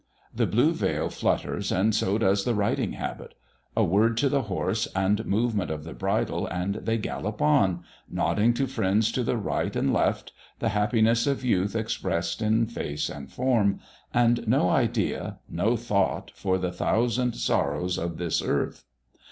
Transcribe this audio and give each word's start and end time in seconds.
The 0.33 0.47
blue 0.47 0.71
veil 0.73 1.09
flutters, 1.11 1.71
and 1.71 1.93
so 1.93 2.17
does 2.17 2.43
the 2.43 2.55
riding 2.55 2.93
habit; 2.93 3.35
a 3.77 3.83
word 3.83 4.17
to 4.17 4.29
the 4.29 4.41
horse 4.41 4.87
and 4.95 5.23
movement 5.27 5.69
of 5.69 5.83
the 5.83 5.93
bridle, 5.93 6.47
and 6.47 6.73
they 6.73 6.97
gallop 6.97 7.39
on, 7.39 7.83
nodding 8.09 8.55
to 8.55 8.65
friends 8.65 9.11
to 9.11 9.23
the 9.23 9.37
right 9.37 9.75
and 9.75 9.93
left, 9.93 10.31
the 10.57 10.69
happiness 10.69 11.27
of 11.27 11.45
youth 11.45 11.75
expressed 11.75 12.41
in 12.41 12.65
face 12.65 13.11
and 13.11 13.31
form, 13.31 13.79
and 14.11 14.47
no 14.47 14.69
idea, 14.71 15.37
no 15.47 15.77
thought, 15.77 16.31
for 16.33 16.57
the 16.57 16.71
thousand 16.71 17.33
sorrows 17.35 17.99
of 17.99 18.17
this 18.17 18.41
earth. 18.41 18.85